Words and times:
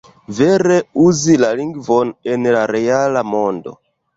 Vere 0.37 0.77
uzi 1.03 1.35
la 1.43 1.51
lingvon 1.61 2.15
en 2.37 2.51
la 2.57 2.65
reala 2.73 3.25
mondo." 3.37 3.79